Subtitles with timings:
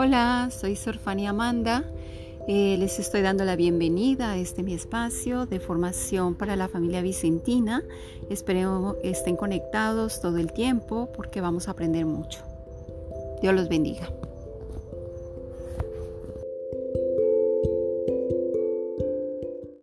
[0.00, 1.82] Hola, soy Sorfania Amanda.
[2.46, 7.02] Eh, les estoy dando la bienvenida a este mi espacio de formación para la familia
[7.02, 7.82] vicentina.
[8.30, 12.44] Espero estén conectados todo el tiempo porque vamos a aprender mucho.
[13.42, 14.08] Dios los bendiga.